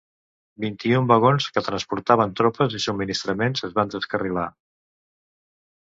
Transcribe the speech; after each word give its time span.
Vint-i-un 0.63 1.09
vagons 1.11 1.47
que 1.57 1.63
transportaven 1.67 2.35
tropes 2.41 2.79
i 2.81 2.83
subministraments 2.89 3.67
es 3.71 3.79
van 3.79 3.97
descarrilar. 4.01 4.51